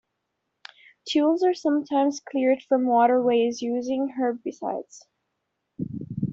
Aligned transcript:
Tules 1.07 1.43
are 1.43 1.53
sometimes 1.53 2.21
cleared 2.21 2.63
from 2.63 2.87
waterways 2.87 3.61
using 3.61 4.15
herbicides. 4.19 5.03